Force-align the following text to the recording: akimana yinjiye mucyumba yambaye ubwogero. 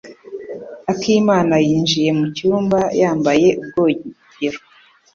akimana 0.91 1.55
yinjiye 1.65 2.09
mucyumba 2.19 2.79
yambaye 2.99 3.47
ubwogero. 3.61 4.59